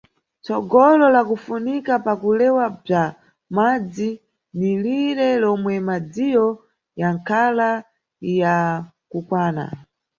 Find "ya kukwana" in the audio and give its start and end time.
8.41-9.63